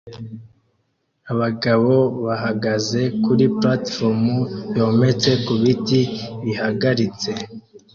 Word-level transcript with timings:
Abagabo 1.31 1.93
bahagaze 2.25 3.01
kuri 3.23 3.45
platifomu 3.57 4.35
yometse 4.77 5.31
ku 5.45 5.53
biti 5.61 6.01
bihagaritse 6.43 7.31